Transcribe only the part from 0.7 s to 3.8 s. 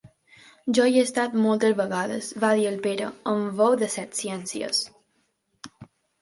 Jo hi he estat moltes vegades —va dir el Pere, amb veu